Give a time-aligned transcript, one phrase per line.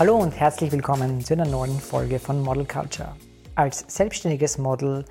[0.00, 3.14] Hallo und herzlich willkommen zu einer neuen Folge von Model Culture.
[3.54, 5.04] Als selbstständiges Model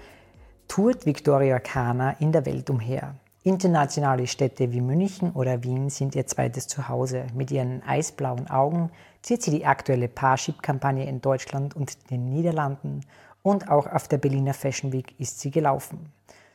[0.68, 3.14] tourt Victoria Kana in der Welt umher.
[3.44, 7.28] Internationale Städte wie München oder Wien sind ihr zweites Zuhause.
[7.36, 8.90] Mit ihren eisblauen Augen
[9.22, 13.02] zieht sie die aktuelle Parship-Kampagne in Deutschland und den Niederlanden
[13.44, 16.12] und auch auf der Berliner Fashion Week ist sie gelaufen.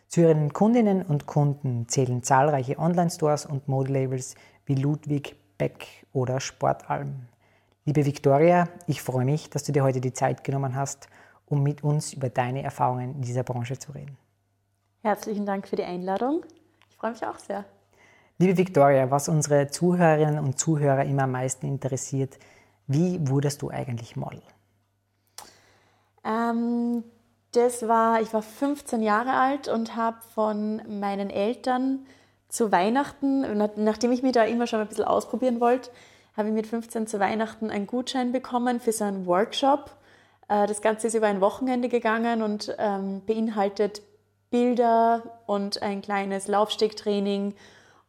[0.09, 4.35] Zu ihren Kundinnen und Kunden zählen zahlreiche Online-Stores und Modelabels
[4.67, 7.29] wie Ludwig, Beck oder Sportalm.
[7.87, 11.07] Liebe Victoria, ich freue mich, dass du dir heute die Zeit genommen hast,
[11.45, 14.17] um mit uns über deine Erfahrungen in dieser Branche zu reden.
[15.03, 16.47] Herzlichen Dank für die Einladung.
[16.89, 17.67] Ich freue mich auch sehr.
[18.39, 22.39] Liebe Victoria, was unsere Zuhörerinnen und Zuhörer immer am meisten interessiert,
[22.87, 24.41] wie wurdest du eigentlich Model?
[26.25, 27.05] Ähm,
[27.53, 32.07] das war, ich war 15 Jahre alt und habe von meinen Eltern
[32.49, 35.91] zu Weihnachten, nachdem ich mich da immer schon ein bisschen ausprobieren wollte,
[36.37, 39.91] habe ich mit 15 zu Weihnachten einen Gutschein bekommen für so einen Workshop.
[40.49, 44.03] Äh, das Ganze ist über ein Wochenende gegangen und ähm, beinhaltet
[44.51, 47.55] Bilder und ein kleines Laufstegtraining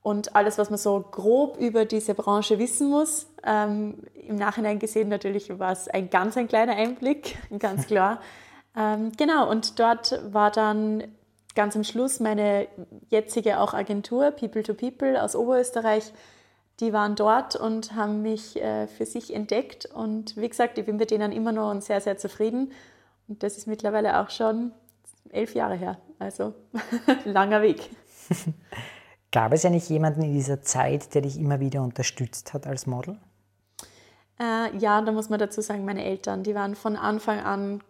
[0.01, 3.27] und alles, was man so grob über diese Branche wissen muss.
[3.43, 8.21] Ähm, Im Nachhinein gesehen natürlich war es ein ganz ein kleiner Einblick, ganz klar.
[8.77, 11.03] ähm, genau, und dort war dann
[11.55, 12.67] ganz am Schluss meine
[13.09, 16.11] jetzige auch Agentur People to People aus Oberösterreich.
[16.79, 19.85] Die waren dort und haben mich äh, für sich entdeckt.
[19.85, 22.71] Und wie gesagt, ich bin mit denen immer noch sehr, sehr zufrieden.
[23.27, 24.71] Und das ist mittlerweile auch schon
[25.29, 25.97] elf Jahre her.
[26.19, 26.53] Also
[27.25, 27.89] langer Weg.
[29.31, 32.87] Gab es ja nicht jemanden in dieser Zeit, der dich immer wieder unterstützt hat als
[32.87, 33.17] Model?
[34.39, 37.81] Äh, ja, da muss man dazu sagen, meine Eltern, die waren von Anfang an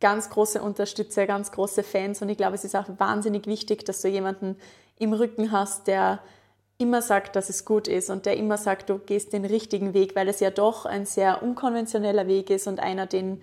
[0.00, 4.02] ganz große Unterstützer, ganz große Fans und ich glaube, es ist auch wahnsinnig wichtig, dass
[4.02, 4.56] du jemanden
[4.98, 6.18] im Rücken hast, der
[6.82, 10.14] immer sagt, dass es gut ist und der immer sagt, du gehst den richtigen Weg,
[10.14, 13.40] weil es ja doch ein sehr unkonventioneller Weg ist und einer, den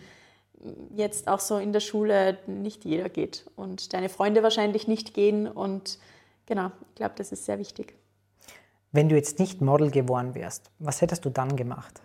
[0.96, 5.48] jetzt auch so in der Schule nicht jeder geht und deine Freunde wahrscheinlich nicht gehen
[5.48, 6.00] und
[6.46, 7.94] genau, ich glaube, das ist sehr wichtig.
[8.92, 12.02] Wenn du jetzt nicht Model geworden wärst, was hättest du dann gemacht?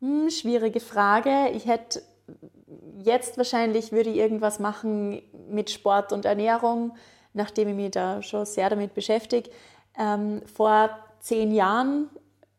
[0.00, 1.50] Hm, schwierige Frage.
[1.54, 2.02] Ich hätte
[3.02, 6.96] jetzt wahrscheinlich würde ich irgendwas machen mit Sport und Ernährung,
[7.34, 9.50] nachdem ich mich da schon sehr damit beschäftige.
[9.98, 12.08] Ähm, vor zehn Jahren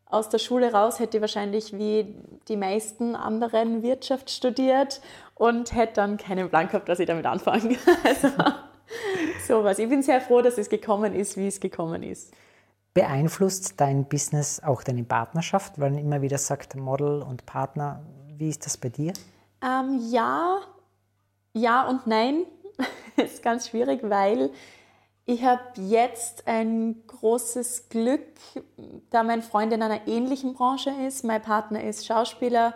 [0.06, 2.16] aus der Schule raus hätte ich wahrscheinlich wie
[2.48, 5.02] die meisten anderen Wirtschaft studiert
[5.36, 7.78] und hätte dann keinen Plan gehabt, dass ich damit anfange.
[8.04, 8.30] Also,
[9.48, 9.78] sowas.
[9.78, 12.34] Ich bin sehr froh, dass es gekommen ist, wie es gekommen ist.
[12.96, 18.02] Beeinflusst dein Business auch deine Partnerschaft, weil man immer wieder sagt, Model und Partner,
[18.36, 19.14] wie ist das bei dir?
[19.64, 20.60] Ähm, ja,
[21.54, 22.46] ja und nein.
[23.18, 24.50] ist ganz schwierig, weil
[25.30, 28.26] ich habe jetzt ein großes Glück,
[29.12, 31.24] da mein Freund in einer ähnlichen Branche ist.
[31.24, 32.74] Mein Partner ist Schauspieler.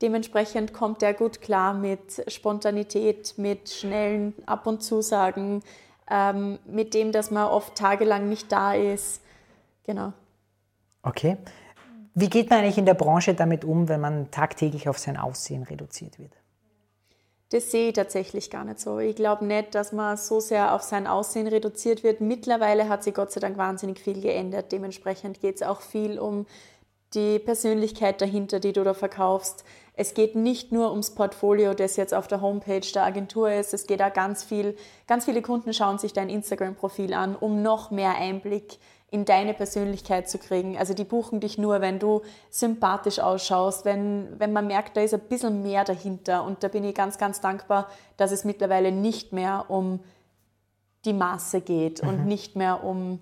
[0.00, 5.62] Dementsprechend kommt er gut klar mit Spontanität, mit schnellen Ab- und Zusagen,
[6.10, 9.20] ähm, mit dem, dass man oft tagelang nicht da ist.
[9.84, 10.14] Genau.
[11.02, 11.36] Okay.
[12.14, 15.64] Wie geht man eigentlich in der Branche damit um, wenn man tagtäglich auf sein Aussehen
[15.64, 16.32] reduziert wird?
[17.50, 19.00] Das sehe ich tatsächlich gar nicht so.
[19.00, 22.20] Ich glaube nicht, dass man so sehr auf sein Aussehen reduziert wird.
[22.20, 24.70] Mittlerweile hat sich Gott sei Dank wahnsinnig viel geändert.
[24.70, 26.46] Dementsprechend geht es auch viel um
[27.14, 29.64] die Persönlichkeit dahinter, die du da verkaufst.
[29.94, 33.74] Es geht nicht nur ums Portfolio, das jetzt auf der Homepage der Agentur ist.
[33.74, 34.76] Es geht auch ganz viel,
[35.08, 38.78] ganz viele Kunden schauen sich dein Instagram-Profil an, um noch mehr Einblick
[39.10, 40.78] in deine Persönlichkeit zu kriegen.
[40.78, 45.14] Also die buchen dich nur, wenn du sympathisch ausschaust, wenn, wenn man merkt, da ist
[45.14, 46.44] ein bisschen mehr dahinter.
[46.44, 50.00] Und da bin ich ganz, ganz dankbar, dass es mittlerweile nicht mehr um
[51.04, 52.08] die Masse geht mhm.
[52.08, 53.20] und nicht mehr um...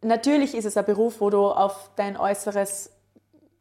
[0.00, 2.90] Natürlich ist es ein Beruf, wo du auf dein Äußeres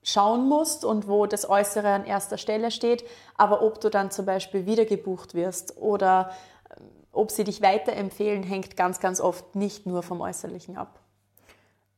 [0.03, 3.03] schauen musst und wo das Äußere an erster Stelle steht,
[3.37, 6.31] aber ob du dann zum Beispiel wieder gebucht wirst oder
[6.75, 11.00] ähm, ob sie dich weiterempfehlen, hängt ganz, ganz oft nicht nur vom Äußerlichen ab.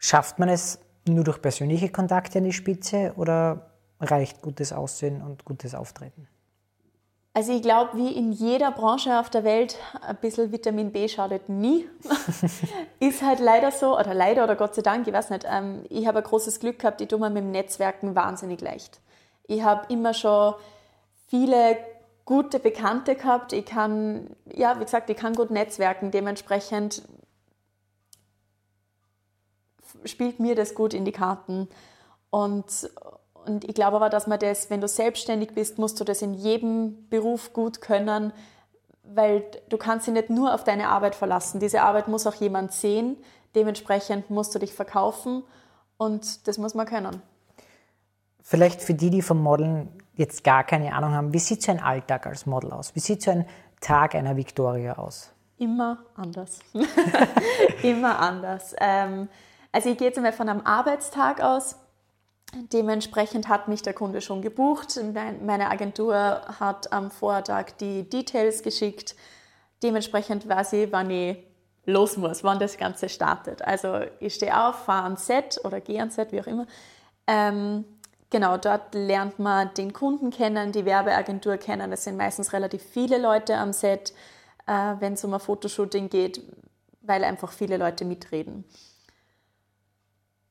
[0.05, 3.71] Schafft man es nur durch persönliche Kontakte an die Spitze oder
[4.01, 6.27] reicht gutes Aussehen und gutes Auftreten?
[7.33, 11.47] Also ich glaube, wie in jeder Branche auf der Welt, ein bisschen Vitamin B schadet
[11.47, 11.87] nie.
[12.99, 15.45] ist halt leider so, oder leider oder Gott sei Dank, ich weiß nicht.
[15.49, 18.99] Ähm, ich habe ein großes Glück gehabt, ich tue mir mit dem Netzwerken wahnsinnig leicht.
[19.47, 20.55] Ich habe immer schon
[21.27, 21.77] viele
[22.25, 23.53] gute Bekannte gehabt.
[23.53, 26.11] Ich kann, ja, wie gesagt, ich kann gut netzwerken.
[26.11, 27.03] Dementsprechend
[30.05, 31.67] spielt mir das gut in die Karten.
[32.29, 32.89] Und,
[33.45, 36.33] und ich glaube aber, dass man das, wenn du selbstständig bist, musst du das in
[36.33, 38.33] jedem Beruf gut können,
[39.03, 41.59] weil du kannst dich nicht nur auf deine Arbeit verlassen.
[41.59, 43.17] Diese Arbeit muss auch jemand sehen.
[43.55, 45.43] Dementsprechend musst du dich verkaufen
[45.97, 47.21] und das muss man können.
[48.41, 51.79] Vielleicht für die, die vom Modeln jetzt gar keine Ahnung haben, wie sieht so ein
[51.79, 52.95] Alltag als Model aus?
[52.95, 53.45] Wie sieht so ein
[53.79, 55.31] Tag einer Victoria aus?
[55.57, 56.59] Immer anders.
[57.83, 58.75] Immer anders.
[58.79, 59.29] Ähm,
[59.73, 61.75] also ich gehe jetzt einmal von einem Arbeitstag aus.
[62.71, 64.99] Dementsprechend hat mich der Kunde schon gebucht.
[65.41, 66.15] Meine Agentur
[66.59, 69.15] hat am Vortag die Details geschickt.
[69.81, 71.37] Dementsprechend weiß ich, wann ich
[71.85, 73.63] los muss, wann das Ganze startet.
[73.63, 76.67] Also ich stehe auf, fahre ans Set oder gehe ans Set, wie auch immer.
[77.25, 77.83] Ähm,
[78.29, 81.91] genau, dort lernt man den Kunden kennen, die Werbeagentur kennen.
[81.91, 84.13] Es sind meistens relativ viele Leute am Set,
[84.67, 86.41] äh, wenn es um ein Fotoshooting geht,
[87.01, 88.65] weil einfach viele Leute mitreden.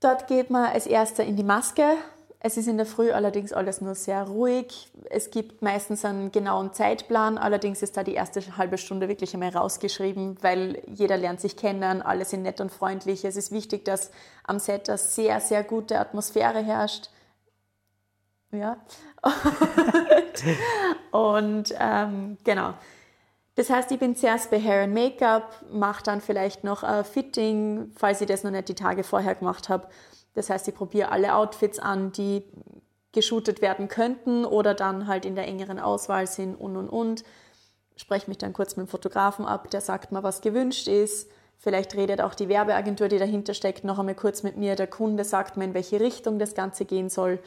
[0.03, 1.97] Dort geht man als erster in die Maske.
[2.41, 4.91] Es ist in der Früh allerdings alles nur sehr ruhig.
[5.11, 9.51] Es gibt meistens einen genauen Zeitplan, allerdings ist da die erste halbe Stunde wirklich einmal
[9.51, 13.25] rausgeschrieben, weil jeder lernt sich kennen, alle sind nett und freundlich.
[13.25, 14.11] Es ist wichtig, dass
[14.43, 17.11] am Set eine sehr, sehr gute Atmosphäre herrscht.
[18.51, 18.77] Ja.
[21.13, 22.75] und ähm, genau.
[23.55, 27.93] Das heißt, ich bin zuerst bei Hair and Make-up, mache dann vielleicht noch ein Fitting,
[27.97, 29.89] falls ich das noch nicht die Tage vorher gemacht habe.
[30.35, 32.45] Das heißt, ich probiere alle Outfits an, die
[33.13, 37.25] geshootet werden könnten oder dann halt in der engeren Auswahl sind und und und.
[37.97, 41.31] Spreche mich dann kurz mit dem Fotografen ab, der sagt mir, was gewünscht ist.
[41.59, 44.77] Vielleicht redet auch die Werbeagentur, die dahinter steckt, noch einmal kurz mit mir.
[44.77, 47.39] Der Kunde sagt mir, in welche Richtung das Ganze gehen soll.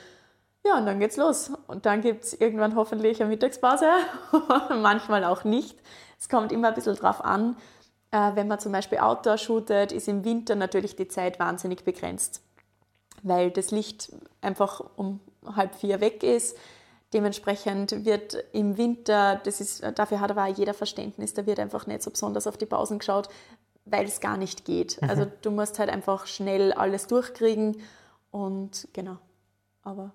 [0.66, 1.52] Ja, und dann geht's los.
[1.68, 3.88] Und dann gibt es irgendwann hoffentlich eine Mittagspause,
[4.82, 5.78] manchmal auch nicht.
[6.20, 7.56] Es kommt immer ein bisschen drauf an.
[8.10, 12.42] Äh, wenn man zum Beispiel Outdoor shootet, ist im Winter natürlich die Zeit wahnsinnig begrenzt,
[13.22, 15.20] weil das Licht einfach um
[15.56, 16.58] halb vier weg ist.
[17.14, 21.86] Dementsprechend wird im Winter, das ist, dafür hat aber auch jeder Verständnis, da wird einfach
[21.86, 23.30] nicht so besonders auf die Pausen geschaut,
[23.86, 25.00] weil es gar nicht geht.
[25.00, 25.10] Mhm.
[25.12, 27.78] Also du musst halt einfach schnell alles durchkriegen
[28.32, 29.18] und genau.
[29.84, 30.12] Aber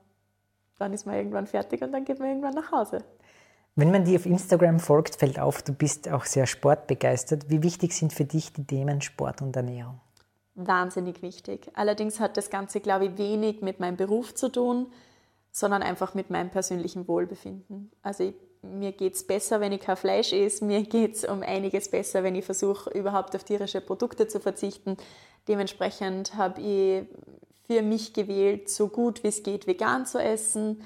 [0.80, 3.04] dann ist man irgendwann fertig und dann geht man irgendwann nach Hause.
[3.76, 7.48] Wenn man dir auf Instagram folgt, fällt auf, du bist auch sehr sportbegeistert.
[7.48, 10.00] Wie wichtig sind für dich die Themen Sport und Ernährung?
[10.54, 11.70] Wahnsinnig wichtig.
[11.74, 14.86] Allerdings hat das Ganze, glaube ich, wenig mit meinem Beruf zu tun,
[15.52, 17.92] sondern einfach mit meinem persönlichen Wohlbefinden.
[18.02, 20.64] Also ich, mir geht es besser, wenn ich kein Fleisch esse.
[20.64, 24.96] Mir geht es um einiges besser, wenn ich versuche, überhaupt auf tierische Produkte zu verzichten.
[25.48, 27.06] Dementsprechend habe ich
[27.70, 30.82] für mich gewählt, so gut wie es geht vegan zu essen.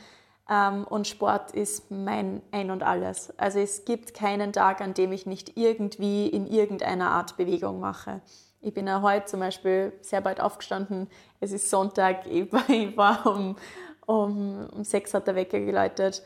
[0.50, 3.32] Ähm, und Sport ist mein Ein und alles.
[3.38, 8.20] Also es gibt keinen Tag, an dem ich nicht irgendwie in irgendeiner Art Bewegung mache.
[8.60, 11.08] Ich bin ja heute zum Beispiel sehr bald aufgestanden.
[11.40, 12.54] Es ist Sonntag, ich
[12.98, 13.56] war, um,
[14.04, 16.22] um, um sechs hat der Wecker geläutet.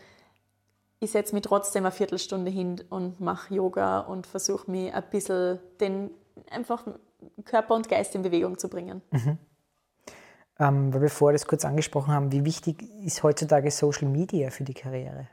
[0.99, 5.60] Ich setze mich trotzdem eine Viertelstunde hin und mache Yoga und versuche mich ein bisschen
[5.81, 6.10] den
[6.50, 6.84] einfach
[7.44, 9.02] Körper und Geist in Bewegung zu bringen.
[9.12, 9.38] Mhm.
[10.60, 14.64] Ähm, weil wir vorher das kurz angesprochen haben, wie wichtig ist heutzutage Social Media für
[14.64, 15.28] die Karriere?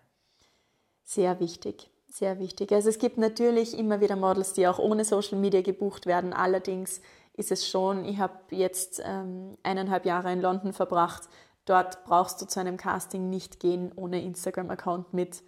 [1.03, 2.71] Sehr wichtig, sehr wichtig.
[2.71, 6.33] Also es gibt natürlich immer wieder Models, die auch ohne Social Media gebucht werden.
[6.33, 7.01] Allerdings
[7.33, 11.23] ist es schon, ich habe jetzt ähm, eineinhalb Jahre in London verbracht.
[11.65, 15.43] Dort brauchst du zu einem Casting nicht gehen ohne Instagram-Account mit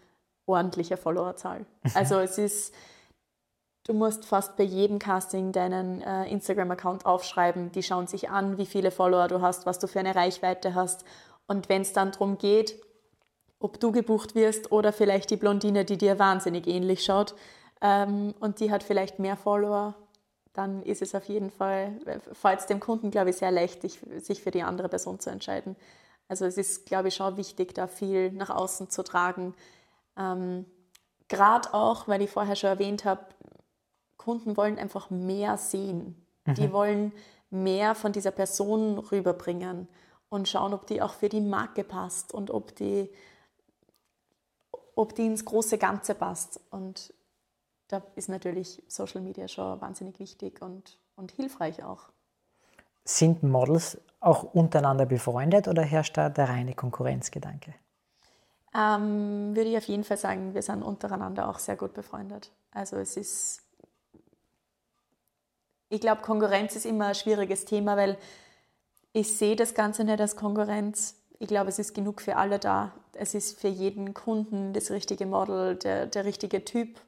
[0.48, 1.65] ordentlicher Followerzahl.
[1.93, 2.74] Also es ist
[3.88, 7.72] Du musst fast bei jedem Casting deinen äh, Instagram-Account aufschreiben.
[7.72, 11.06] Die schauen sich an, wie viele Follower du hast, was du für eine Reichweite hast.
[11.48, 12.75] Und wenn es dann darum geht,
[13.60, 17.34] ob du gebucht wirst oder vielleicht die Blondine, die dir wahnsinnig ähnlich schaut
[17.79, 19.96] ähm, und die hat vielleicht mehr Follower,
[20.51, 21.98] dann ist es auf jeden Fall,
[22.34, 25.77] falls dem Kunden, glaube ich, sehr leicht, sich für die andere Person zu entscheiden.
[26.27, 29.56] Also es ist, glaube ich, schon wichtig, da viel nach außen zu tragen.
[30.17, 30.65] Ähm,
[31.29, 33.22] Gerade auch, weil ich vorher schon erwähnt habe,
[34.17, 36.15] Kunden wollen einfach mehr sehen.
[36.45, 36.53] Mhm.
[36.55, 37.12] Die wollen
[37.50, 39.88] mehr von dieser Person rüberbringen
[40.29, 43.09] und schauen, ob die auch für die Marke passt und ob die,
[44.95, 46.59] ob die ins große Ganze passt.
[46.71, 47.13] Und
[47.88, 52.09] da ist natürlich Social Media schon wahnsinnig wichtig und, und hilfreich auch.
[53.05, 57.74] Sind Models auch untereinander befreundet oder herrscht da der reine Konkurrenzgedanke?
[58.75, 62.51] Ähm, würde ich auf jeden Fall sagen, wir sind untereinander auch sehr gut befreundet.
[62.71, 63.66] Also es ist
[65.89, 68.17] ich glaube, Konkurrenz ist immer ein schwieriges Thema, weil
[69.13, 71.15] ich sehe das Ganze nicht als Konkurrenz.
[71.39, 72.94] Ich glaube, es ist genug für alle da.
[73.13, 77.00] Es ist für jeden Kunden das richtige Model, der, der richtige Typ.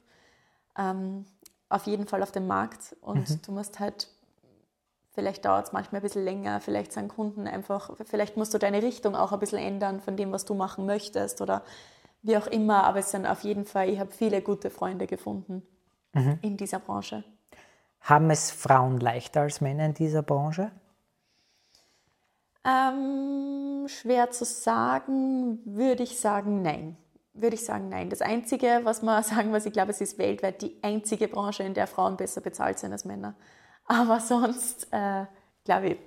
[0.78, 1.24] Ähm,
[1.68, 2.96] auf jeden Fall auf dem Markt.
[3.00, 3.42] Und mhm.
[3.42, 4.08] du musst halt,
[5.12, 8.82] vielleicht dauert es manchmal ein bisschen länger, vielleicht sind Kunden einfach, vielleicht musst du deine
[8.82, 11.62] Richtung auch ein bisschen ändern von dem, was du machen möchtest oder
[12.22, 12.84] wie auch immer.
[12.84, 15.62] Aber es sind auf jeden Fall, ich habe viele gute Freunde gefunden
[16.12, 16.38] mhm.
[16.42, 17.24] in dieser Branche.
[18.00, 20.72] Haben es Frauen leichter als Männer in dieser Branche?
[22.64, 26.96] Ähm, schwer zu sagen, würde ich sagen, nein.
[27.32, 28.10] Würde ich sagen, nein.
[28.10, 31.74] Das Einzige, was man sagen muss, ich glaube, es ist weltweit die einzige Branche, in
[31.74, 33.34] der Frauen besser bezahlt sind als Männer.
[33.84, 35.24] Aber sonst, äh,
[35.64, 35.98] glaube ich,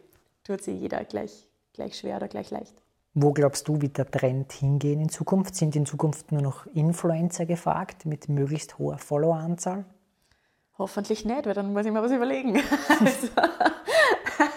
[0.43, 2.75] tut sich jeder gleich, gleich schwer oder gleich leicht.
[3.15, 5.55] Wo glaubst du, wird der Trend hingehen in Zukunft?
[5.55, 9.85] Sind in Zukunft nur noch Influencer gefragt mit möglichst hoher Followeranzahl?
[10.77, 12.61] Hoffentlich nicht, weil dann muss ich mir was überlegen.
[12.99, 13.27] also,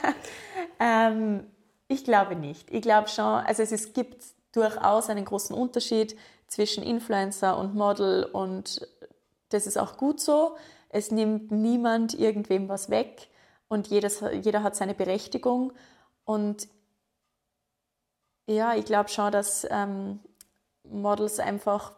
[0.81, 1.47] ähm,
[1.89, 2.71] ich glaube nicht.
[2.71, 8.25] Ich glaube schon, also es, es gibt durchaus einen großen Unterschied zwischen Influencer und Model
[8.25, 8.87] und
[9.51, 10.57] das ist auch gut so.
[10.89, 13.29] Es nimmt niemand irgendwem was weg
[13.69, 15.73] und jedes, jeder hat seine Berechtigung.
[16.25, 16.69] Und
[18.47, 20.21] ja, ich glaube schon, dass ähm,
[20.85, 21.93] Models einfach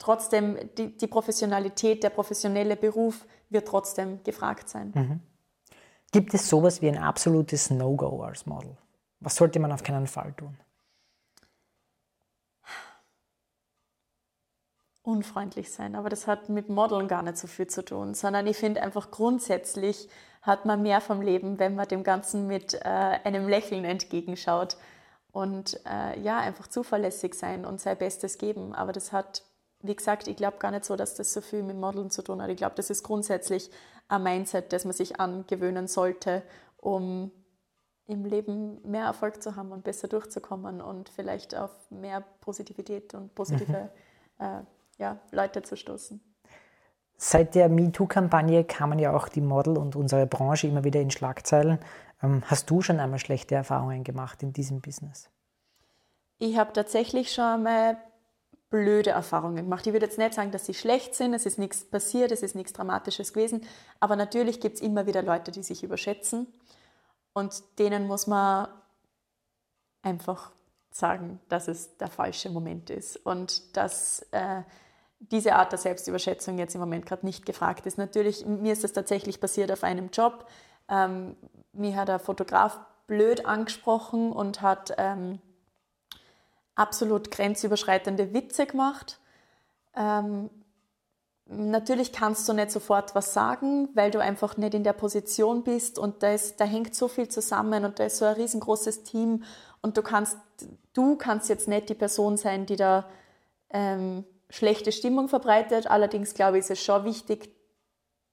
[0.00, 4.92] trotzdem, die, die, Professionalität, der professionelle Beruf wird trotzdem gefragt sein.
[4.94, 5.20] Mhm.
[6.10, 8.76] Gibt es sowas wie ein absolutes No-Go als Model?
[9.20, 10.56] Was sollte man auf keinen Fall tun?
[15.02, 18.56] Unfreundlich sein, aber das hat mit Modeln gar nicht so viel zu tun, sondern ich
[18.56, 20.08] finde einfach grundsätzlich
[20.42, 24.76] hat man mehr vom Leben, wenn man dem Ganzen mit äh, einem Lächeln entgegenschaut
[25.32, 28.74] und äh, ja, einfach zuverlässig sein und sein Bestes geben.
[28.74, 29.42] Aber das hat,
[29.82, 32.42] wie gesagt, ich glaube gar nicht so, dass das so viel mit Modeln zu tun
[32.42, 32.50] hat.
[32.50, 33.70] Ich glaube, das ist grundsätzlich
[34.08, 36.42] ein Mindset, das man sich angewöhnen sollte,
[36.76, 37.30] um
[38.06, 43.34] im Leben mehr Erfolg zu haben und besser durchzukommen und vielleicht auf mehr Positivität und
[43.34, 43.90] positive
[44.38, 44.44] mhm.
[44.44, 44.62] äh,
[44.98, 46.20] ja, Leute zu stoßen.
[47.16, 51.78] Seit der MeToo-Kampagne kamen ja auch die Model und unsere Branche immer wieder in Schlagzeilen.
[52.22, 55.30] Ähm, hast du schon einmal schlechte Erfahrungen gemacht in diesem Business?
[56.38, 57.98] Ich habe tatsächlich schon einmal
[58.70, 59.86] blöde Erfahrungen gemacht.
[59.86, 62.54] Ich würde jetzt nicht sagen, dass sie schlecht sind, es ist nichts passiert, es ist
[62.54, 63.66] nichts Dramatisches gewesen,
[63.98, 66.46] aber natürlich gibt es immer wieder Leute, die sich überschätzen
[67.32, 68.68] und denen muss man
[70.02, 70.52] einfach
[70.90, 74.62] sagen, dass es der falsche Moment ist und dass äh,
[75.18, 77.98] diese Art der Selbstüberschätzung jetzt im Moment gerade nicht gefragt ist.
[77.98, 80.46] Natürlich, mir ist das tatsächlich passiert auf einem Job.
[80.88, 81.36] Ähm,
[81.72, 85.40] mir hat ein Fotograf blöd angesprochen und hat ähm,
[86.80, 89.20] absolut grenzüberschreitende Witze gemacht.
[89.94, 90.48] Ähm,
[91.46, 95.98] natürlich kannst du nicht sofort was sagen, weil du einfach nicht in der Position bist
[95.98, 99.44] und da, ist, da hängt so viel zusammen und da ist so ein riesengroßes Team
[99.82, 100.38] und du kannst,
[100.94, 103.08] du kannst jetzt nicht die Person sein, die da
[103.70, 105.90] ähm, schlechte Stimmung verbreitet.
[105.90, 107.50] Allerdings glaube ich, ist es schon wichtig,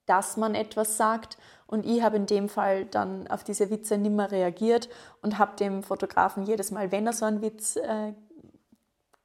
[0.05, 1.37] dass man etwas sagt.
[1.67, 4.87] Und ich habe in dem Fall dann auf diese Witze nimmer reagiert
[5.21, 8.13] und habe dem Fotografen jedes Mal, wenn er so einen Witz äh,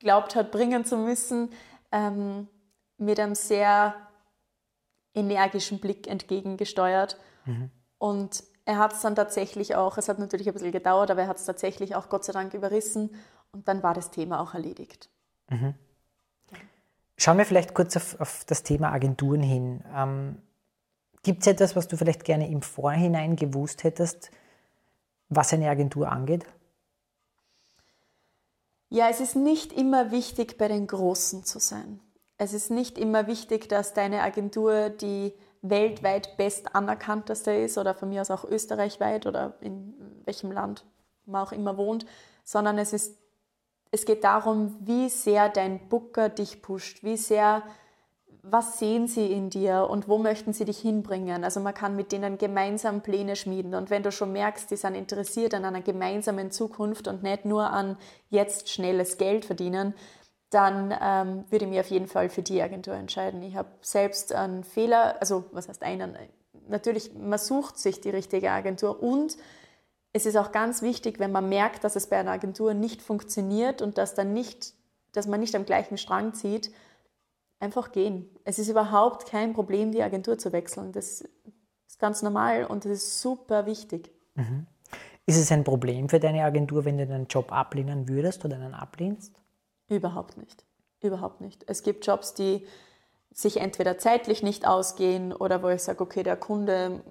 [0.02, 1.50] glaubt hat, bringen zu müssen,
[1.90, 2.48] ähm,
[2.98, 3.94] mit einem sehr
[5.14, 7.18] energischen Blick entgegengesteuert.
[7.44, 7.70] Mhm.
[7.98, 11.28] Und er hat es dann tatsächlich auch, es hat natürlich ein bisschen gedauert, aber er
[11.28, 13.10] hat es tatsächlich auch Gott sei Dank überrissen
[13.52, 15.10] und dann war das Thema auch erledigt.
[15.50, 15.74] Mhm.
[17.16, 19.84] Schauen wir vielleicht kurz auf, auf das Thema Agenturen hin.
[19.94, 20.42] Ähm,
[21.22, 24.30] Gibt es etwas, was du vielleicht gerne im Vorhinein gewusst hättest,
[25.28, 26.46] was eine Agentur angeht?
[28.92, 31.98] Ja, es ist nicht immer wichtig, bei den Großen zu sein.
[32.36, 35.32] Es ist nicht immer wichtig, dass deine Agentur die
[35.62, 39.94] weltweit best anerkannteste ist oder von mir aus auch österreichweit oder in
[40.26, 40.84] welchem Land
[41.24, 42.04] man auch immer wohnt,
[42.44, 43.16] sondern es, ist,
[43.92, 47.62] es geht darum, wie sehr dein Booker dich pusht, wie sehr,
[48.42, 51.44] was sehen sie in dir und wo möchten sie dich hinbringen.
[51.44, 54.96] Also man kann mit denen gemeinsam Pläne schmieden und wenn du schon merkst, die sind
[54.96, 57.96] interessiert an einer gemeinsamen Zukunft und nicht nur an
[58.30, 59.94] jetzt schnelles Geld verdienen,
[60.50, 63.42] dann ähm, würde ich mich auf jeden Fall für die Agentur entscheiden.
[63.42, 66.18] Ich habe selbst einen Fehler, also was heißt einen?
[66.68, 69.36] Natürlich, man sucht sich die richtige Agentur und
[70.12, 73.80] es ist auch ganz wichtig, wenn man merkt, dass es bei einer Agentur nicht funktioniert
[73.80, 74.74] und dass, dann nicht,
[75.12, 76.70] dass man nicht am gleichen Strang zieht,
[77.60, 78.28] einfach gehen.
[78.44, 80.92] Es ist überhaupt kein Problem, die Agentur zu wechseln.
[80.92, 81.22] Das
[81.86, 84.12] ist ganz normal und das ist super wichtig.
[84.34, 84.66] Mhm.
[85.26, 88.74] Ist es ein Problem für deine Agentur, wenn du deinen Job ablehnen würdest oder einen
[88.74, 89.40] ablehnst?
[89.88, 90.64] Überhaupt nicht.
[91.00, 91.64] Überhaupt nicht.
[91.68, 92.66] Es gibt Jobs, die
[93.32, 97.02] sich entweder zeitlich nicht ausgehen oder wo ich sage, okay, der Kunde,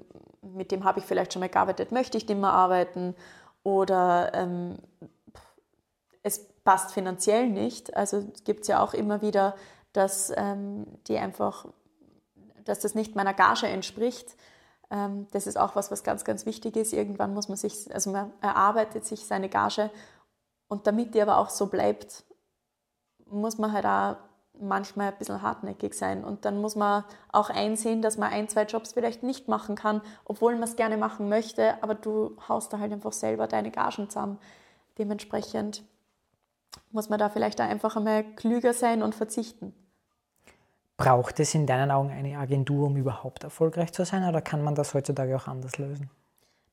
[0.42, 3.16] mit dem habe ich vielleicht schon mal gearbeitet, möchte ich nicht mehr arbeiten
[3.64, 4.78] oder ähm,
[6.24, 7.96] es passt finanziell nicht.
[7.96, 9.56] Also gibt es ja auch immer wieder,
[9.94, 11.68] dass ähm, die einfach,
[12.64, 14.36] dass das nicht meiner Gage entspricht.
[14.90, 16.94] Ähm, das ist auch was, was ganz, ganz wichtig ist.
[16.94, 19.90] Irgendwann muss man sich, also man erarbeitet sich seine Gage
[20.68, 22.24] und damit die aber auch so bleibt,
[23.26, 24.18] muss man halt auch
[24.60, 26.24] manchmal ein bisschen hartnäckig sein.
[26.24, 30.02] Und dann muss man auch einsehen, dass man ein, zwei Jobs vielleicht nicht machen kann,
[30.26, 34.10] obwohl man es gerne machen möchte, aber du haust da halt einfach selber deine Gagen
[34.10, 34.40] zusammen.
[34.98, 35.84] dementsprechend
[36.92, 39.74] muss man da vielleicht auch einfach einmal klüger sein und verzichten.
[41.04, 44.76] Braucht es in deinen Augen eine Agentur, um überhaupt erfolgreich zu sein, oder kann man
[44.76, 46.12] das heutzutage auch anders lösen?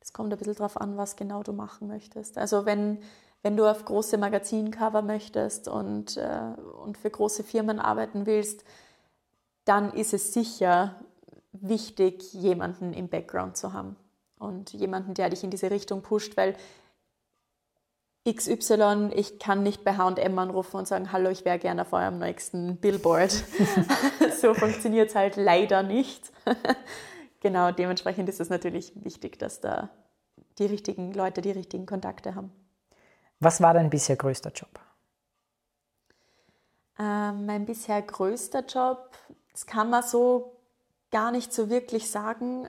[0.01, 2.37] Es kommt ein bisschen darauf an, was genau du machen möchtest.
[2.37, 2.99] Also wenn,
[3.43, 6.41] wenn du auf große Magazincover möchtest und, äh,
[6.85, 8.65] und für große Firmen arbeiten willst,
[9.65, 10.97] dann ist es sicher
[11.53, 13.97] wichtig, jemanden im Background zu haben
[14.39, 16.55] und jemanden, der dich in diese Richtung pusht, weil
[18.35, 22.19] XY, ich kann nicht bei H&M anrufen und sagen, hallo, ich wäre gerne auf eurem
[22.19, 23.31] nächsten Billboard.
[24.41, 26.33] so funktioniert es halt leider nicht.
[27.41, 29.91] genau, dementsprechend ist es natürlich wichtig, dass da
[30.59, 32.53] die richtigen Leute die richtigen Kontakte haben.
[33.41, 34.81] Was war dein bisher größter Job?
[36.99, 39.11] Ähm, mein bisher größter Job,
[39.53, 40.57] das kann man so
[41.11, 42.69] gar nicht so wirklich sagen,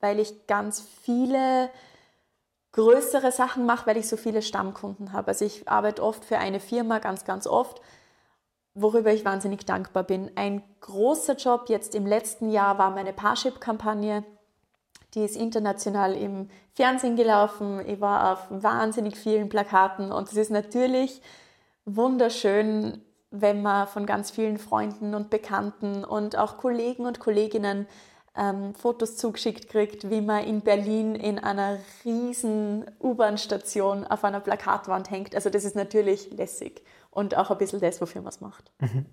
[0.00, 1.70] weil ich ganz viele
[2.72, 5.28] größere Sachen mache, weil ich so viele Stammkunden habe.
[5.28, 7.80] Also ich arbeite oft für eine Firma, ganz, ganz oft,
[8.74, 10.30] worüber ich wahnsinnig dankbar bin.
[10.36, 14.24] Ein großer Job jetzt im letzten Jahr war meine Parship-Kampagne.
[15.14, 17.84] Die ist international im Fernsehen gelaufen.
[17.86, 21.22] Ich war auf wahnsinnig vielen Plakaten und es ist natürlich
[21.86, 27.86] wunderschön, wenn man von ganz vielen Freunden und Bekannten und auch Kollegen und Kolleginnen
[28.38, 35.10] ähm, Fotos zugeschickt kriegt, wie man in Berlin in einer riesen U-Bahn-Station auf einer Plakatwand
[35.10, 35.34] hängt.
[35.34, 38.70] Also das ist natürlich lässig und auch ein bisschen das, wofür man es macht.
[38.78, 39.06] Mhm.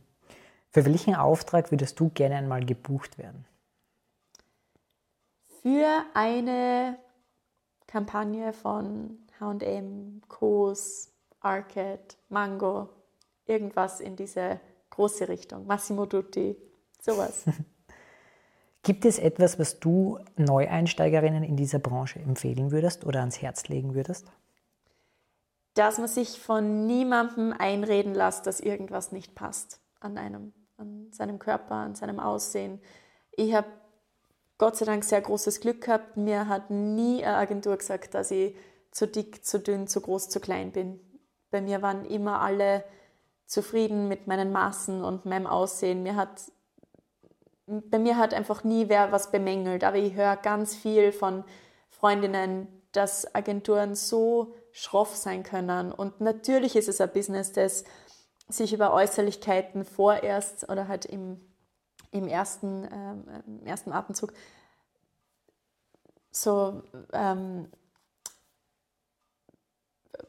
[0.70, 3.46] Für welchen Auftrag würdest du gerne einmal gebucht werden?
[5.62, 6.98] Für eine
[7.88, 12.90] Kampagne von H&M, Kos, Arcade, Mango,
[13.46, 14.60] irgendwas in diese
[14.92, 16.56] große Richtung, Massimo Dutti,
[17.02, 17.46] sowas.
[18.86, 23.96] Gibt es etwas, was du Neueinsteigerinnen in dieser Branche empfehlen würdest oder ans Herz legen
[23.96, 24.32] würdest?
[25.74, 31.40] Dass man sich von niemandem einreden lässt, dass irgendwas nicht passt an einem, an seinem
[31.40, 32.80] Körper, an seinem Aussehen.
[33.32, 33.66] Ich habe
[34.60, 36.16] Gott sei Dank sehr großes Glück gehabt.
[36.16, 38.56] Mir hat nie eine Agentur gesagt, dass ich
[38.92, 41.00] zu dick, zu dünn, zu groß, zu klein bin.
[41.50, 42.84] Bei mir waren immer alle
[43.48, 46.04] zufrieden mit meinen Maßen und meinem Aussehen.
[46.04, 46.52] Mir hat
[47.68, 51.44] bei mir hat einfach nie wer was bemängelt, aber ich höre ganz viel von
[51.90, 55.92] Freundinnen, dass Agenturen so schroff sein können.
[55.92, 57.84] Und natürlich ist es ein Business, das
[58.48, 61.42] sich über Äußerlichkeiten vorerst oder halt im,
[62.12, 64.34] im, ersten, ähm, im ersten Atemzug
[66.36, 67.72] so ähm,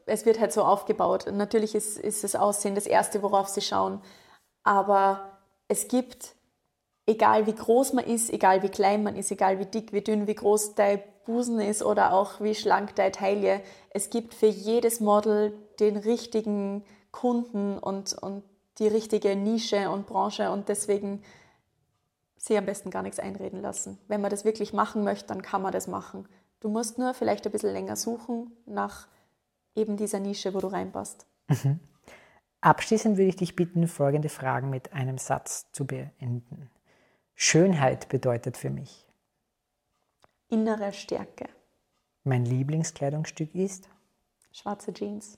[0.05, 1.27] es wird halt so aufgebaut.
[1.31, 4.01] natürlich ist, ist das Aussehen das Erste, worauf sie schauen.
[4.63, 6.35] Aber es gibt
[7.07, 10.27] egal wie groß man ist, egal wie klein man ist, egal wie dick, wie dünn,
[10.27, 14.99] wie groß dein Busen ist oder auch wie schlank deine Taille, es gibt für jedes
[14.99, 18.43] Model den richtigen Kunden und, und
[18.77, 21.23] die richtige Nische und Branche und deswegen
[22.35, 23.97] sie am besten gar nichts einreden lassen.
[24.07, 26.27] Wenn man das wirklich machen möchte, dann kann man das machen.
[26.59, 29.07] Du musst nur vielleicht ein bisschen länger suchen nach
[29.75, 31.25] eben dieser Nische, wo du reinpasst.
[31.47, 31.79] Mhm.
[32.61, 36.69] Abschließend würde ich dich bitten, folgende Fragen mit einem Satz zu beenden.
[37.39, 39.05] Schönheit bedeutet für mich.
[40.49, 41.47] Innere Stärke.
[42.23, 43.87] Mein Lieblingskleidungsstück ist?
[44.51, 45.37] Schwarze Jeans.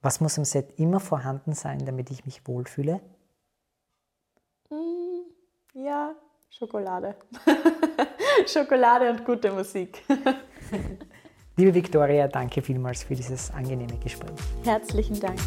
[0.00, 3.00] Was muss im Set immer vorhanden sein, damit ich mich wohlfühle?
[4.70, 5.22] Mm,
[5.74, 6.14] ja,
[6.50, 7.16] Schokolade.
[8.46, 10.04] Schokolade und gute Musik.
[11.56, 14.38] Liebe Viktoria, danke vielmals für dieses angenehme Gespräch.
[14.62, 15.40] Herzlichen Dank.